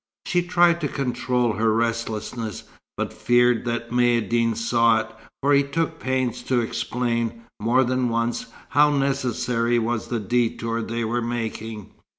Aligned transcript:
She 0.25 0.41
tried 0.41 0.81
to 0.81 0.87
control 0.87 1.53
her 1.53 1.71
restlessness, 1.71 2.63
but 2.97 3.13
feared 3.13 3.65
that 3.65 3.91
Maïeddine 3.91 4.57
saw 4.57 5.01
it, 5.01 5.11
for 5.43 5.53
he 5.53 5.61
took 5.61 5.99
pains 5.99 6.41
to 6.41 6.59
explain, 6.59 7.43
more 7.59 7.83
than 7.83 8.09
once, 8.09 8.47
how 8.69 8.89
necessary 8.89 9.77
was 9.77 10.07
the 10.07 10.19
detour 10.19 10.81
they 10.81 11.03
were 11.05 11.21
making. 11.21 11.91